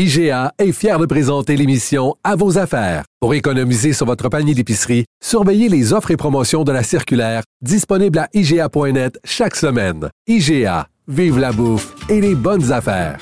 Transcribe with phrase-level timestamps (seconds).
[0.00, 3.02] IGA est fier de présenter l'émission À vos affaires.
[3.18, 8.20] Pour économiser sur votre panier d'épicerie, surveillez les offres et promotions de la circulaire disponible
[8.20, 10.08] à IGA.net chaque semaine.
[10.28, 13.18] IGA, vive la bouffe et les bonnes affaires.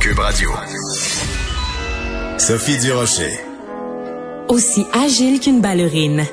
[0.00, 0.52] Cube Radio.
[2.38, 3.40] Sophie Durocher.
[4.48, 6.24] Aussi agile qu'une ballerine.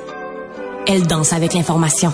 [0.86, 2.10] Elle danse avec l'information.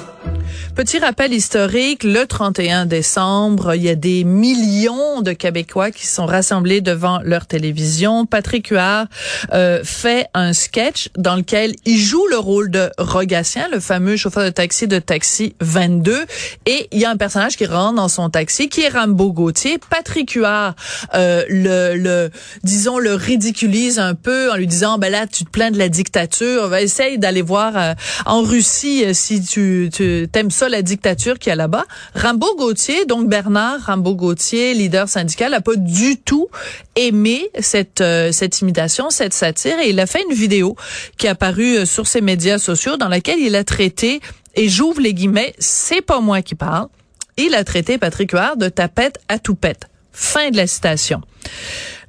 [0.74, 6.24] Petit rappel historique, le 31 décembre, il y a des millions de Québécois qui sont
[6.24, 8.24] rassemblés devant leur télévision.
[8.24, 9.06] Patrick Huard
[9.52, 14.44] euh, fait un sketch dans lequel il joue le rôle de Rogatien, le fameux chauffeur
[14.44, 16.24] de taxi de Taxi 22.
[16.64, 19.78] Et il y a un personnage qui rentre dans son taxi, qui est Rambo Gauthier.
[19.90, 20.74] Patrick Huard,
[21.14, 22.30] euh, le, le,
[22.64, 25.90] disons, le ridiculise un peu en lui disant, ben là, tu te plains de la
[25.90, 27.92] dictature, va essaye d'aller voir euh,
[28.24, 31.84] en Russie si tu, tu t'aimes la dictature qu'il y a là-bas.
[32.14, 36.48] Rambo Gauthier, donc Bernard Rambo Gauthier, leader syndical, n'a pas du tout
[36.96, 40.76] aimé cette euh, cette imitation, cette satire, et il a fait une vidéo
[41.16, 44.20] qui est apparue euh, sur ses médias sociaux dans laquelle il a traité
[44.54, 46.88] et j'ouvre les guillemets, c'est pas moi qui parle.
[47.36, 49.88] Il a traité Patrick Huard de tapette à toupette.
[50.12, 51.20] Fin de la citation.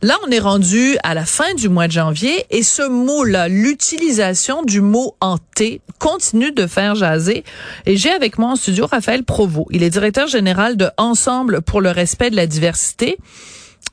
[0.02, 4.62] Là, on est rendu à la fin du mois de janvier et ce mot-là, l'utilisation
[4.62, 7.46] du mot hanté, continue de faire jaser.
[7.86, 9.68] Et j'ai avec moi en studio Raphaël Provost.
[9.72, 13.18] Il est directeur général de Ensemble pour le respect de la diversité.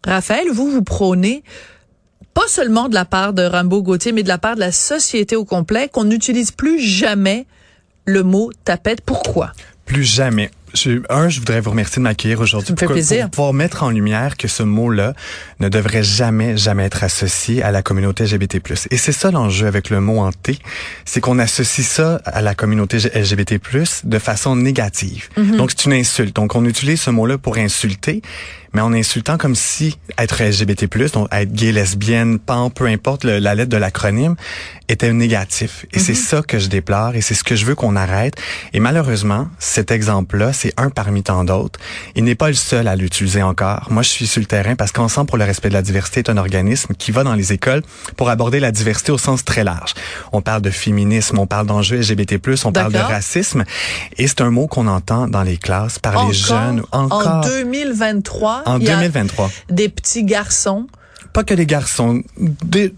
[0.04, 1.44] Raphaël, vous, vous prônez
[2.34, 5.36] pas seulement de la part de Rambo Gauthier, mais de la part de la société
[5.36, 7.46] au complet, qu'on n'utilise plus jamais
[8.04, 9.00] le mot tapette.
[9.02, 9.52] Pourquoi?
[9.84, 10.50] Plus jamais.
[10.74, 12.68] Je, un, je voudrais vous remercier de m'accueillir aujourd'hui.
[12.86, 12.94] pour,
[13.24, 15.14] pour pouvoir mettre en lumière que ce mot-là
[15.58, 18.60] ne devrait jamais, jamais être associé à la communauté LGBT+.
[18.90, 20.58] Et c'est ça l'enjeu avec le mot hanté,
[21.04, 23.58] c'est qu'on associe ça à la communauté LGBT+,
[24.04, 25.28] de façon négative.
[25.36, 25.56] Mhm.
[25.56, 26.34] Donc, c'est une insulte.
[26.36, 28.22] Donc, on utilise ce mot-là pour insulter,
[28.72, 33.38] mais en insultant comme si être LGBT+, donc être gay, lesbienne, pan, peu importe le-
[33.40, 34.36] la lettre de l'acronyme,
[34.88, 35.86] était négatif.
[35.92, 38.34] Et c'est ça que je déplore et c'est ce que je veux qu'on arrête.
[38.72, 41.78] Et malheureusement, cet exemple-là, c'est un parmi tant d'autres.
[42.14, 43.86] Il n'est pas le seul à l'utiliser encore.
[43.90, 46.28] Moi, je suis sur le terrain parce qu'Ensemble pour le respect de la diversité est
[46.30, 47.82] un organisme qui va dans les écoles
[48.16, 49.94] pour aborder la diversité au sens très large.
[50.32, 53.64] On parle de féminisme, on parle d'enjeux LGBT+, on parle de racisme.
[54.18, 56.82] Et c'est un mot qu'on entend dans les classes par les jeunes.
[56.92, 57.26] Encore.
[57.26, 59.50] En 2023, En il y a 2023.
[59.70, 60.86] des petits garçons
[61.32, 62.22] Pas que les garçons.
[62.38, 62.92] Des-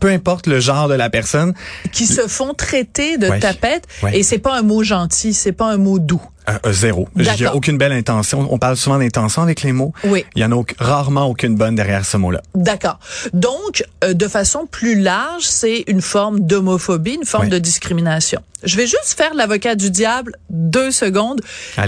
[0.00, 1.54] peu importe le genre de la personne,
[1.92, 3.38] qui se font traiter de Ouais.
[3.38, 4.18] tapette Ouais.
[4.18, 6.20] et c'est pas un mot gentil, c'est pas un mot doux.
[6.48, 7.08] Euh, euh, zéro.
[7.14, 7.54] D'accord.
[7.54, 8.46] aucune belle intention.
[8.50, 9.92] On parle souvent d'intention avec les mots.
[10.04, 10.24] Oui.
[10.34, 12.40] Il y en a rarement aucune bonne derrière ce mot-là.
[12.54, 12.98] D'accord.
[13.32, 18.40] Donc, euh, de façon plus large, c'est une forme d'homophobie, une forme de discrimination.
[18.64, 21.40] Je vais juste faire l'avocat du diable deux secondes.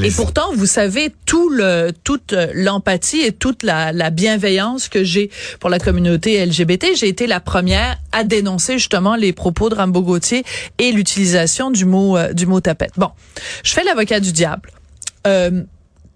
[0.03, 5.03] Et pourtant, vous savez tout le, toute euh, l'empathie et toute la, la bienveillance que
[5.03, 6.95] j'ai pour la communauté LGBT.
[6.95, 10.45] J'ai été la première à dénoncer justement les propos de Rambo Gauthier
[10.79, 12.93] et l'utilisation du mot euh, du mot tapette.
[12.97, 13.11] Bon,
[13.65, 14.50] je fais l'avocat du diable.
[15.27, 15.63] Euh,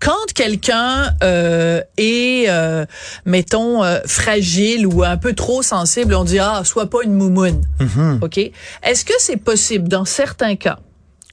[0.04, 2.84] quand quelqu'un euh, est, euh,
[3.24, 7.62] mettons, euh, fragile ou un peu trop sensible, on dit ah, sois pas une moumoune,
[8.20, 8.38] ok?
[8.82, 10.78] Est-ce que c'est possible dans certains cas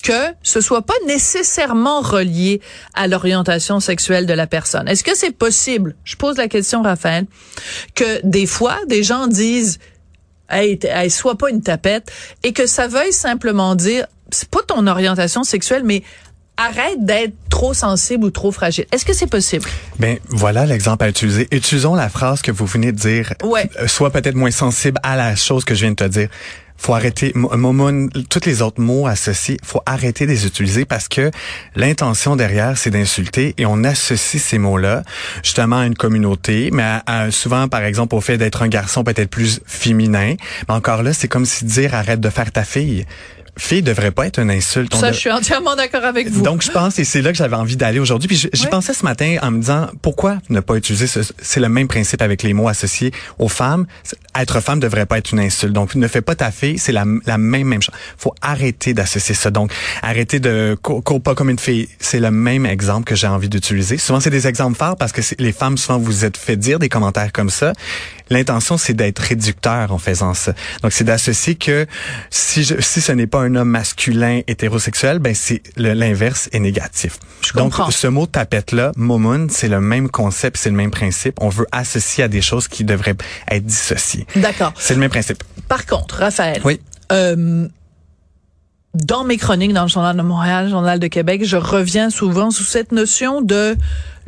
[0.03, 2.59] que ce soit pas nécessairement relié
[2.95, 4.87] à l'orientation sexuelle de la personne?
[4.87, 7.25] Est-ce que c'est possible Je pose la question, Raphaël,
[7.93, 9.79] que des fois des gens disent
[10.49, 12.11] Hey, hey, sois pas une tapette,
[12.43, 16.03] et que ça veuille simplement dire, c'est pas ton orientation sexuelle, mais
[16.69, 18.85] arrête d'être trop sensible ou trop fragile.
[18.91, 19.65] Est-ce que c'est possible?
[19.99, 21.47] Ben voilà l'exemple à utiliser.
[21.51, 23.33] Utilisons la phrase que vous venez de dire.
[23.43, 23.69] Ouais.
[23.79, 26.29] Euh, Sois peut-être moins sensible à la chose que je viens de te dire.
[26.77, 31.07] Faut arrêter, mo- momoun, tous les autres mots associés, faut arrêter de les utiliser parce
[31.07, 31.29] que
[31.75, 35.03] l'intention derrière, c'est d'insulter et on associe ces mots-là
[35.43, 39.03] justement à une communauté, mais à- à- souvent, par exemple, au fait d'être un garçon
[39.03, 40.33] peut-être plus féminin.
[40.67, 43.05] Mais encore là, c'est comme si dire arrête de faire ta fille.
[43.57, 44.93] Fille devrait pas être une insulte.
[44.95, 46.41] Ça, de- je suis entièrement d'accord avec vous.
[46.41, 48.27] donc, je pense, et c'est là que j'avais envie d'aller aujourd'hui.
[48.27, 48.69] Puis, j'y Ouais.
[48.69, 52.21] pensais ce matin en me disant, pourquoi ne pas utiliser ce, c'est le même principe
[52.21, 53.85] avec les mots associés aux femmes?
[54.39, 55.73] Être femme devrait pas être une insulte.
[55.73, 57.93] Donc, ne fais pas ta fille, c'est la, la même, même chose.
[58.17, 59.51] Faut arrêter d'associer ça.
[59.51, 59.71] Donc,
[60.01, 61.89] arrêter de cours pas comme une fille.
[61.99, 63.97] C'est le même exemple que j'ai envie d'utiliser.
[63.97, 66.89] Souvent, c'est des exemples forts parce que les femmes, souvent, vous êtes fait dire des
[66.89, 67.73] commentaires comme ça.
[68.29, 70.53] L'intention, c'est d'être réducteur en faisant ça.
[70.83, 71.85] Donc, c'est d'associer que
[72.29, 77.17] si, je, si ce n'est pas un homme masculin hétérosexuel, ben c'est l'inverse est négatif.
[77.41, 77.91] Je Donc, comprends.
[77.91, 81.35] ce mot tapette-là, momoun, c'est le même concept, c'est le même principe.
[81.41, 83.15] On veut associer à des choses qui devraient
[83.49, 84.25] être dissociées.
[84.35, 84.73] D'accord.
[84.77, 85.43] C'est le même principe.
[85.67, 86.61] Par contre, Raphaël.
[86.63, 86.79] Oui.
[87.11, 87.67] euh,
[88.93, 92.51] dans mes chroniques dans le Journal de Montréal, le Journal de Québec, je reviens souvent
[92.51, 93.77] sous cette notion de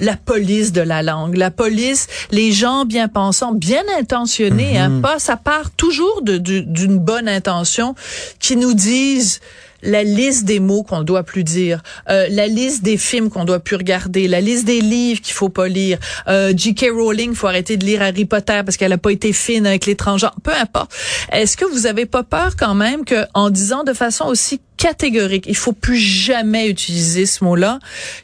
[0.03, 1.35] la police de la langue.
[1.37, 6.63] La police, les gens bien pensants, bien intentionnés, hein, pas, ça part toujours de- du-
[6.65, 7.95] d'une bonne intention,
[8.39, 9.39] qui nous disent
[9.85, 13.59] la liste des mots qu'on doit plus dire, euh, la liste des films qu'on doit
[13.59, 15.97] plus regarder, la liste des livres qu'il faut pas lire.
[16.29, 16.85] Euh, J.K.
[16.93, 20.27] Rowling, faut arrêter de lire Harry Potter parce qu'elle a pas été fine avec l'étranger.
[20.41, 20.91] Peu importe.
[21.33, 25.45] Est-ce que vous avez pas peur quand même que, en disant de façon aussi catégorique,
[25.47, 27.79] il faut plus jamais utiliser ce mot-là,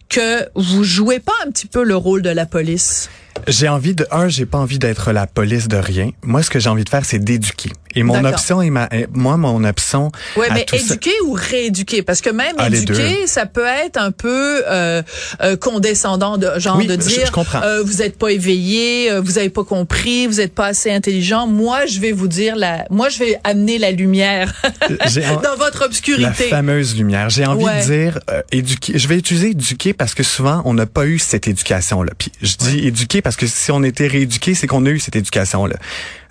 [0.10, 3.10] que vous jouez pas un petit peu le rôle de la police?
[3.48, 6.12] J'ai envie de un, j'ai pas envie d'être la police de rien.
[6.24, 7.72] Moi, ce que j'ai envie de faire, c'est d'éduquer.
[7.96, 10.12] Et mon option et ma, moi, mon option.
[10.38, 12.04] Oui, à mais ça- éduquer ou rééduquer?
[12.04, 15.02] Parce que même Ah, éduquer, ça peut être un peu euh,
[15.42, 19.38] euh, condescendant, de, genre Oui, de dire je euh, vous êtes pas éveillé, euh, vous
[19.40, 21.48] avez pas compris, vous êtes pas assez intelligent.
[21.48, 24.54] Moi, je vais vous dire la, moi, je vais amener la lumière
[24.90, 26.49] dans votre obscurité.
[26.50, 27.30] Fameuse lumière.
[27.30, 27.82] J'ai envie Ouais.
[27.82, 28.98] de dire euh, éduquer.
[28.98, 32.12] Je vais utiliser éduquer parce que souvent on n'a pas eu cette éducation-là.
[32.18, 35.16] Puis je dis éduquer parce que si on était rééduqué, c'est qu'on a eu cette
[35.16, 35.76] éducation-là.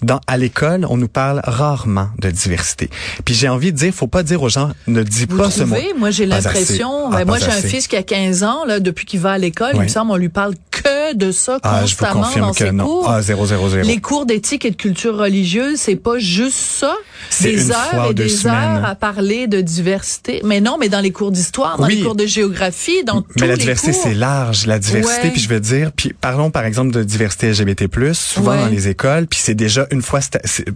[0.02, 2.88] Dans à l'école, on nous parle rarement de diversité.
[3.24, 5.64] Puis j'ai envie de dire, faut pas dire aux gens ne dis Vous pas ce
[5.64, 5.76] mot.
[5.98, 7.10] Moi, j'ai l'impression.
[7.12, 9.38] Ah, ben, moi, j'ai un fils qui a 15 ans, là, depuis qu'il va à
[9.38, 9.72] l'école.
[9.74, 12.04] Il me semble, on lui parle que de ça Ah, je vous
[12.40, 12.84] dans que ses non.
[12.84, 13.08] cours?
[13.10, 13.86] Ah, zéro, zéro, zéro.
[13.86, 16.94] Les cours d'éthique et de culture religieuse, c'est pas juste ça?
[17.40, 18.54] Des heures et des semaines.
[18.78, 20.40] heures à parler de diversité.
[20.44, 21.96] Mais non, mais dans les cours d'histoire, dans Oui.
[21.96, 24.66] les cours de géographie, dans tous Mais la les diversité, c'est large.
[24.66, 28.58] La diversité, puis je veux dire, puis parlons par exemple de diversité LGBT+, souvent Ouais.
[28.60, 30.20] dans les écoles, puis c'est déjà une fois,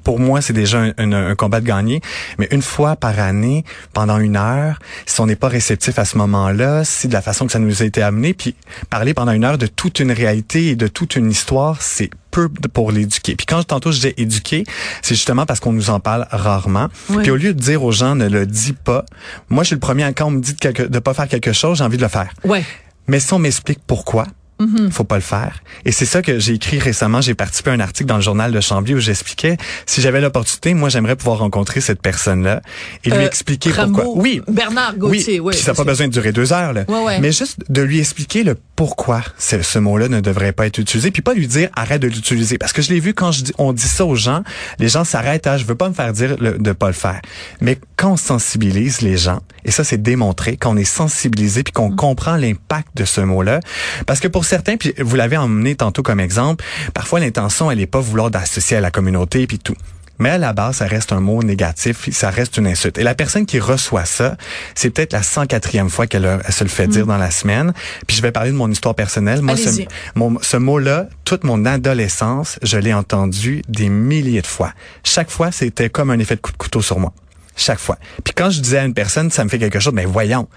[0.05, 2.01] pour moi, c'est déjà un, un- un combat de gagner,
[2.39, 6.17] mais une fois par année, pendant une heure, si on n'est pas réceptif à ce
[6.19, 8.55] moment-là, si de la façon que ça nous a été amené, puis
[8.91, 12.49] parler pendant une heure de toute une réalité et de toute une histoire, c'est peu
[12.49, 13.37] pour l'éduquer.
[13.37, 14.65] Puis quand tantôt je dis éduquer,
[15.03, 16.89] c'est justement parce qu'on nous en parle rarement.
[17.11, 17.23] Oui.
[17.23, 19.05] Puis au lieu de dire aux gens ne le dis pas,
[19.51, 21.53] moi je suis le premier quand on me dit de, quelque, de pas faire quelque
[21.53, 22.33] chose, j'ai envie de le faire.
[22.45, 22.65] Ouais.
[23.07, 24.27] Mais si on m'explique pourquoi,
[24.61, 24.91] Mm-hmm.
[24.93, 25.61] faut pas le faire.
[25.85, 27.21] Et c'est ça que j'ai écrit récemment.
[27.21, 30.73] J'ai participé à un article dans le journal de Chambly où j'expliquais si j'avais l'opportunité,
[30.75, 32.61] moi j'aimerais pouvoir rencontrer cette personne-là
[33.03, 34.05] et lui Euh, expliquer pourquoi.
[34.15, 34.41] Oui.
[34.47, 35.55] Bernard Gauthier, oui.
[35.55, 36.85] Puis ça n'a pas besoin de durer deux heures, là.
[36.87, 37.19] Ouais, ouais.
[37.19, 41.23] Mais juste de lui expliquer le pourquoi ce, mot-là ne devrait pas être utilisé, puis
[41.23, 42.59] pas lui dire arrête de l'utiliser.
[42.59, 44.43] Parce que je l'ai vu quand je on dit ça aux gens,
[44.81, 47.21] les gens s'arrêtent à je veux pas me faire dire le- de pas le faire.
[47.61, 51.73] Mais quand on sensibilise les gens, et ça c'est démontré, quand on est sensibilisé puis
[51.73, 53.61] qu'on comprend l'impact de ce mot-là,
[54.05, 57.87] parce que pour certains, puis vous l'avez emmené tantôt comme exemple, parfois l'intention elle est
[57.87, 59.77] pas vouloir d'associer à la communauté puis tout.
[60.19, 62.99] Mais à la base, ça reste un mot négatif, ça reste une insulte.
[62.99, 64.37] Et la personne qui reçoit ça,
[64.75, 67.73] c'est peut-être la 104e fois qu'elle se le fait dire dans la semaine.
[68.07, 69.43] Puis je vais parler de mon histoire personnelle.
[69.43, 69.71] Moi, ce,
[70.15, 74.73] mon- ce mot-là, toute mon adolescence, je l'ai entendu des milliers de fois.
[75.03, 77.13] Chaque fois, c'était comme un effet de coup de couteau sur moi.
[77.57, 77.99] Chaque fois.
[78.25, 80.49] Puis quand je disais à une personne, ça me fait quelque chose, mais voyons.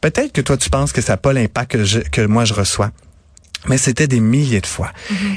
[0.00, 2.54] Peut-être que toi, tu penses que ça n'a pas l'impact que, je- que moi, je
[2.54, 2.90] reçois.
[3.66, 4.92] Mais c'était des milliers de fois.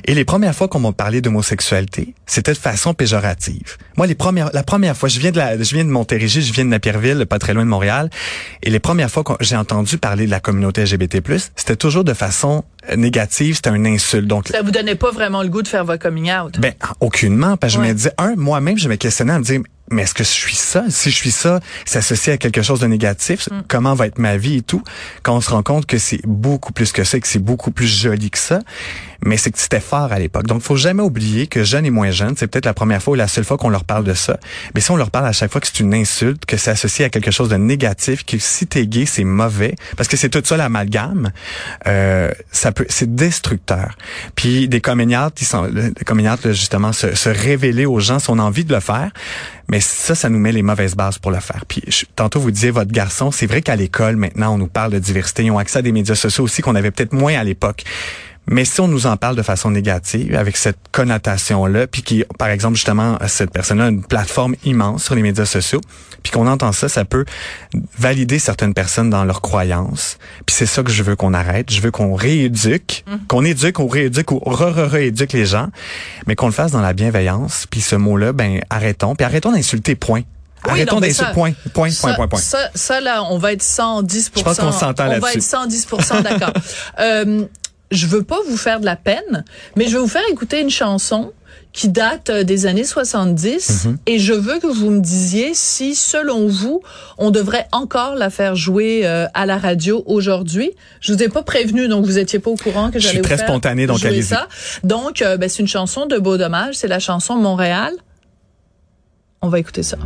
[0.05, 3.77] Et les premières fois qu'on m'a parlé d'homosexualité, c'était de façon péjorative.
[3.97, 6.53] Moi, les premières, la première fois, je viens de la, je viens de Montérégie, je
[6.53, 8.09] viens de Napierville, pas très loin de Montréal,
[8.61, 11.19] et les premières fois que j'ai entendu parler de la communauté LGBT+,
[11.55, 12.63] c'était toujours de façon
[12.95, 14.27] négative, c'était une insulte.
[14.27, 16.59] Donc, Ça vous donnait pas vraiment le goût de faire votre coming out?
[16.59, 17.85] ben, aucunement, parce que Ouais.
[17.87, 20.29] je me disais, un, moi-même, je me questionnais à me dire, mais est-ce que je
[20.29, 20.85] suis ça?
[20.89, 23.49] Si je suis ça, c'est associé à quelque chose de négatif.
[23.51, 23.61] Mm.
[23.67, 24.83] Comment va être ma vie et tout?
[25.21, 27.87] Quand on se rend compte que c'est beaucoup plus que ça, que c'est beaucoup plus
[27.87, 28.59] joli que ça,
[29.23, 30.47] mais c'est que c'était fort à l'époque.
[30.47, 33.15] Donc, faut jamais oublier que jeunes et moins jeunes, c'est peut-être la première fois ou
[33.15, 34.39] la seule fois qu'on leur parle de ça.
[34.75, 37.05] Mais si on leur parle à chaque fois que c'est une insulte, que c'est associé
[37.05, 40.41] à quelque chose de négatif, que si t'es gay, c'est mauvais, parce que c'est tout
[40.43, 41.31] ça l'amalgame,
[41.87, 43.95] euh, ça peut, c'est destructeur.
[44.35, 48.39] Puis des communiantes, ils sont, les là, justement, se, se révéler aux gens si on
[48.39, 49.11] a envie de le faire.
[49.69, 51.65] Mais ça, ça nous met les mauvaises bases pour le faire.
[51.67, 54.91] Puis je- tantôt vous disiez votre garçon, c'est vrai qu'à l'école maintenant on nous parle
[54.91, 57.43] de diversité, ils ont accès à des médias sociaux aussi qu'on avait peut-être moins à
[57.43, 57.83] l'époque.
[58.47, 62.49] Mais si on nous en parle de façon négative, avec cette connotation-là, puis qui, par
[62.49, 65.79] exemple, justement, cette personne-là a une plateforme immense sur les médias sociaux,
[66.23, 67.23] puis qu'on entend ça, ça peut
[67.97, 70.17] valider certaines personnes dans leurs croyances.
[70.45, 71.71] Puis c'est ça que je veux qu'on arrête.
[71.71, 73.19] Je veux qu'on rééduque, Mhm.
[73.27, 75.69] qu'on éduque ou rééduque ou re-re-rééduque les gens,
[76.27, 77.67] mais qu'on le fasse dans la bienveillance.
[77.69, 79.15] Puis ce mot-là, ben arrêtons.
[79.15, 80.21] Puis arrêtons d'insulter, point.
[80.65, 82.39] Oui, arrêtons d'insulter, ça- point, point, Ça, point, point, point.
[82.39, 85.37] Ça, ça, là, on va être 110 Je pense qu'on s'entend On va là-dessus.
[85.37, 85.87] être 110
[86.23, 86.53] d'accord.
[86.99, 87.45] euh,
[87.91, 89.43] je veux pas vous faire de la peine,
[89.75, 91.33] mais je vais vous faire écouter une chanson
[91.73, 93.97] qui date euh, des années 70 Mhm.
[94.05, 96.81] et je veux que vous me disiez si, selon vous,
[97.17, 100.71] on devrait encore la faire jouer euh, à la radio aujourd'hui.
[100.99, 103.37] Je vous ai pas prévenu, donc vous étiez pas au courant que j'allais vous très
[103.37, 104.47] faire spontané, donc jouer ça.
[104.83, 107.93] Donc, euh, ben, c'est une chanson de Beau Dommage, c'est la chanson Montréal.
[109.41, 109.97] On va écouter ça.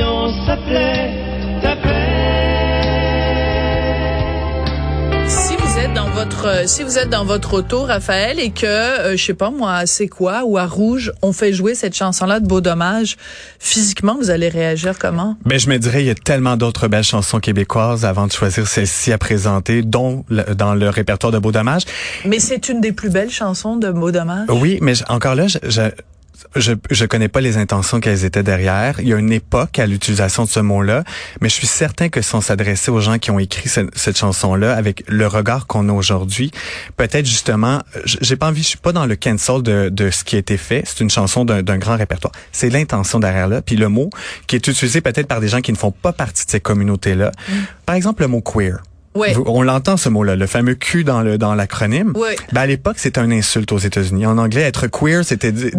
[0.00, 1.18] On s'appelait.
[5.28, 8.66] Si vous êtes dans votre euh, si vous êtes dans votre auto Raphaël et que
[8.66, 11.94] euh, je sais pas moi à c'est quoi ou à rouge on fait jouer cette
[11.96, 13.16] chanson là de Beau dommage
[13.58, 15.36] physiquement vous allez réagir comment?
[15.46, 18.66] Ben, je me dirais, il y a tellement d'autres belles chansons québécoises avant de choisir
[18.66, 21.82] celle-ci à présenter, dont le- dans le répertoire de Beau Dommage.
[22.26, 25.58] mais c'est une des plus belles chansons de Beau dommage Oui, mais encore là, je,
[25.64, 25.82] je,
[26.56, 29.00] je, je connais pas les intentions qu'elles étaient derrière.
[29.00, 31.04] Il y a une époque à l'utilisation de ce mot-là,
[31.40, 34.18] mais je suis certain que si on s'adressait aux gens qui ont écrit ce- cette
[34.18, 36.50] chanson-là avec le regard qu'on a aujourd'hui,
[36.96, 40.36] peut-être justement, j'ai pas envie, je suis pas dans le cancel de, de ce qui
[40.36, 40.82] a été fait.
[40.86, 42.32] C'est une chanson d'un grand répertoire.
[42.52, 44.10] C'est l'intention derrière là, puis le mot
[44.46, 47.32] qui est utilisé peut-être par des gens qui ne font pas partie de ces communautés-là.
[47.86, 48.82] Par exemple, le mot queer.
[49.46, 52.12] On l'entend ce mot-là, le fameux Q dans le dans l'acronyme.
[52.16, 52.36] Ouais.
[52.52, 54.24] Ben, à l'époque, c'était une insulte aux États-Unis.
[54.26, 55.70] En anglais, être queer, c'était dit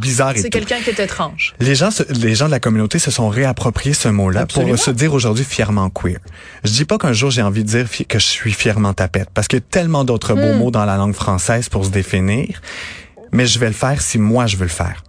[0.00, 2.98] bizarre et c'est quelqu'un qui est étrange Les gens, se- les gens de la communauté
[2.98, 6.18] se sont réappropriés ce mot-là pour se dire aujourd'hui fièrement queer.
[6.64, 9.46] Je dis pas qu'un jour j'ai envie de dire que je suis fièrement tapette, parce
[9.48, 10.40] qu'il y a tellement d'autres Hmm.
[10.40, 12.60] beaux mots dans la langue française pour se définir,
[13.32, 15.02] mais je vais le faire si moi je veux le faire.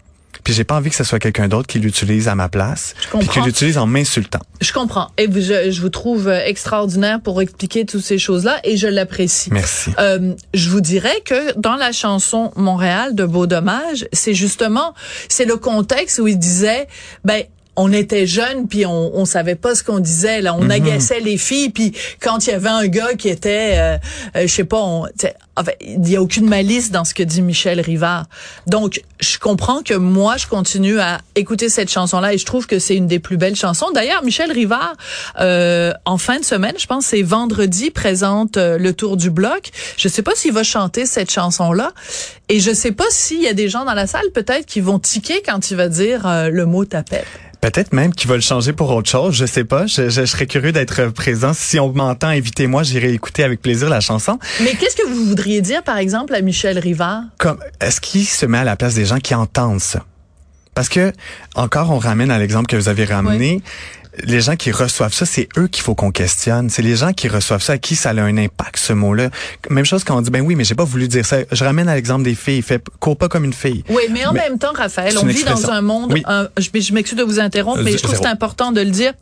[0.44, 3.28] Puis j'ai pas envie que ce soit quelqu'un d'autre qui l'utilise à ma place, puis
[3.28, 4.40] qui l'utilise en m'insultant.
[4.62, 8.44] je comprends et vous- je, je vous trouve euh, extraordinaire pour expliquer toutes ces choses
[8.46, 9.92] là et je l'apprécie Merci.
[10.00, 14.94] Euh, je vous dirais que dans la chanson Montréal de Beau Dommage, c'est justement
[15.30, 16.88] c'est le contexte où il disait
[17.24, 17.44] ben
[17.76, 21.38] on était jeunes puis on, on savait pas ce qu'on disait là, on agaçait les
[21.38, 23.98] filles puis quand il y avait un gars qui était euh,
[24.36, 25.08] euh, je sais pas on,
[25.56, 28.26] enfin, il y a aucune malice dans ce que dit Michel Rivard.
[28.68, 32.68] Donc je comprends que moi je continue à écouter cette chanson là et je trouve
[32.68, 33.92] que c'est une des plus belles chansons.
[33.94, 34.96] D'ailleurs Michel Rivard
[35.40, 39.72] euh, en fin de semaine, je pense c'est vendredi présente euh, le tour du bloc.
[39.98, 41.92] Je sais pas s'il va chanter cette chanson là
[42.50, 45.00] et je sais pas s'il y a des gens dans la salle peut-être qui vont
[45.00, 47.26] tiquer quand il va dire euh, le mot tapette.
[47.62, 49.86] Peut-être même qu'ils veulent changer pour autre chose, je sais pas.
[49.86, 51.54] Je, je serais curieux d'être présent.
[51.54, 54.40] Si on m'entend, invitez-moi, j'irai écouter avec plaisir la chanson.
[54.62, 57.22] Mais qu'est-ce que vous voudriez dire par exemple à Michel Rivard?
[57.38, 60.04] Comme est-ce qu'il se met à la place des gens qui entendent ça?
[60.76, 61.12] Parce que
[61.56, 63.62] encore on ramène à l'exemple que vous avez ramené.
[64.26, 66.70] Les gens qui reçoivent ça, c'est eux qu'il faut qu'on questionne.
[66.70, 69.30] C'est les gens qui reçoivent ça à qui ça a un impact ce mot-là.
[69.70, 71.38] Même chose quand on dit ben oui, mais j'ai pas voulu dire ça.
[71.50, 72.62] Je ramène à l'exemple des filles.
[72.62, 73.86] Fait cours pas comme une fille.
[73.88, 76.12] Oui, mais en Mais même temps, Raphaël, on vit dans un monde.
[76.12, 76.24] Oui.
[76.26, 78.92] un- je je m'excuse de vous interrompre, mais Euh, je trouve c'est important de le
[78.92, 79.14] dire.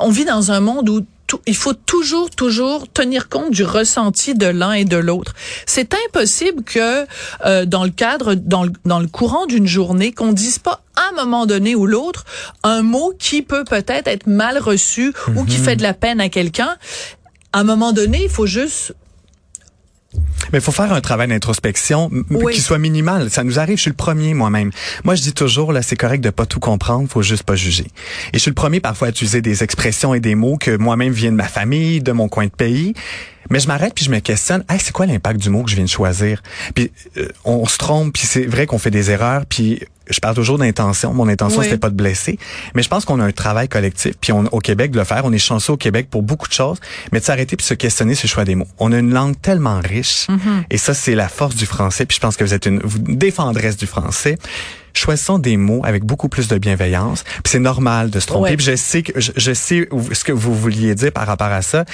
[0.00, 1.04] On vit dans un monde où
[1.46, 5.34] il faut toujours, toujours tenir compte du ressenti de l'un et de l'autre.
[5.66, 7.06] C'est impossible que
[7.44, 11.10] euh, dans le cadre, dans le, dans le courant d'une journée, qu'on dise pas à
[11.10, 12.24] un moment donné ou l'autre
[12.62, 16.28] un mot qui peut peut-être être mal reçu ou qui fait de la peine à
[16.28, 16.76] quelqu'un.
[17.52, 18.94] À un moment donné, il faut juste
[20.52, 22.54] Mais il faut faire un travail d'introspection Oui.
[22.54, 23.30] qui soit minimal.
[23.30, 24.70] Ça nous arrive, je suis le premier moi-même.
[25.04, 27.86] Moi, je dis toujours, là, c'est correct de pas tout comprendre, faut juste pas juger.
[28.32, 31.12] Et je suis le premier parfois à utiliser des expressions et des mots que moi-même
[31.12, 32.94] viennent de ma famille, de mon coin de pays.
[33.52, 35.76] Mais je m'arrête puis je me questionne, hey, c'est quoi l'impact du mot que je
[35.76, 36.42] viens de choisir?
[36.74, 40.34] Puis euh, on se trompe, puis c'est vrai qu'on fait des erreurs, puis je parle
[40.34, 41.12] toujours d'intention.
[41.12, 41.66] Mon intention, Oui.
[41.66, 42.38] c'était pas de blesser.
[42.74, 45.26] Mais je pense qu'on a un travail collectif, puis on, au Québec de le faire.
[45.26, 46.78] On est chanceux au Québec pour beaucoup de choses,
[47.12, 48.66] mais de s'arrêter puis se questionner sur le choix des mots.
[48.78, 50.28] On a une langue tellement riche,
[50.70, 52.06] et ça, c'est la force du français.
[52.06, 54.38] Puis je pense que vous êtes une vous, une défendresse du français.
[54.94, 57.24] Choisissons des mots avec beaucoup plus de bienveillance.
[57.24, 58.50] Puis c'est normal de se tromper.
[58.50, 58.56] Ouais.
[58.56, 61.62] Puis je sais que je, je sais ce que vous vouliez dire par rapport à
[61.62, 61.84] ça,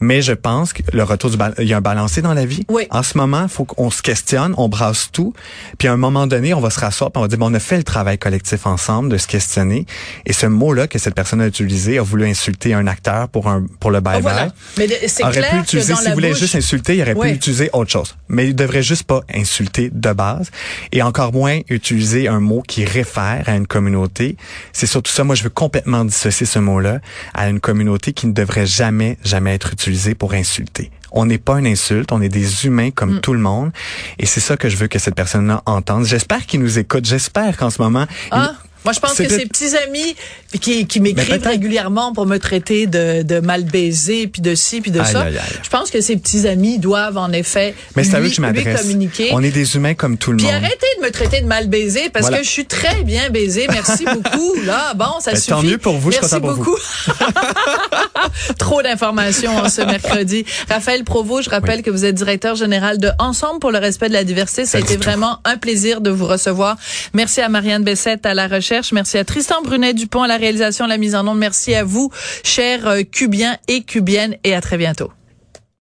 [0.00, 2.64] mais je pense que le retour du il y a un balancier dans la vie.
[2.68, 2.86] Oui.
[2.90, 5.32] En ce moment, faut qu'on se questionne, on brasse tout,
[5.78, 7.54] puis à un moment donné, on va se rasseoir, puis on va dire bon, on
[7.54, 9.86] a fait le travail collectif ensemble de se questionner.
[10.26, 13.66] Et ce mot-là que cette personne a utilisé a voulu insulter un acteur pour un
[13.80, 14.48] pour le bye Oh, voilà.
[14.78, 17.14] Mais c'est aurait clair pu que utiliser, s'il la voulait bouche- juste insulter, il aurait
[17.14, 17.30] Ouais.
[17.30, 18.16] pu utiliser autre chose.
[18.28, 20.50] Mais il devrait juste pas insulter de base
[20.92, 24.36] et encore moins utiliser un mot qui réfère à une communauté.
[24.72, 25.24] C'est surtout ça.
[25.24, 27.00] Moi, je veux complètement dissocier ce mot-là
[27.34, 30.90] à une communauté qui ne devrait jamais, jamais être utilisée pour insulter.
[31.12, 33.20] On n'est pas une insulte, on est des humains comme Mm.
[33.20, 33.70] tout le monde.
[34.18, 36.04] Et c'est ça que je veux que cette personne-là entende.
[36.04, 37.04] J'espère qu'il nous écoute.
[37.04, 38.06] J'espère qu'en ce moment...
[38.30, 38.52] Ah,
[38.86, 40.14] moi, je pense que ses petits amis
[40.60, 44.92] qui, qui m'écrivent régulièrement pour me traiter de, de mal baisé, puis de ci, puis
[44.92, 45.22] de Aïe, ça.
[45.22, 45.58] aïe, aïe.
[45.60, 48.36] Je pense que ses petits amis doivent en effet Mais c'est à eux lui, que
[48.36, 48.82] je lui m'adresse.
[48.82, 49.30] communiquer.
[49.32, 50.54] On est des humains comme tout le Puis monde.
[50.54, 52.38] arrêtez de me traiter de mal baisé parce Voilà.
[52.38, 53.66] que je suis très bien baisé.
[53.70, 54.54] Merci beaucoup.
[54.64, 55.48] Là, bon, ça Ben, suffit.
[55.50, 56.78] tant mieux pour vous, je suis Merci content pour beaucoup.
[58.58, 60.44] Trop d'informations en ce mercredi.
[60.68, 64.12] Raphaël Provost, je rappelle que vous êtes directeur général de Ensemble pour le respect de
[64.12, 64.64] la diversité.
[64.66, 66.76] Ça a été vraiment un plaisir de vous recevoir.
[67.14, 68.75] Merci à Marianne Bessette à la recherche.
[68.92, 71.38] Merci à Tristan Brunet Dupont à la réalisation, la mise en onde.
[71.38, 72.10] Merci à vous,
[72.44, 75.10] chers euh, Cubiens et Cubiennes, et à très bientôt.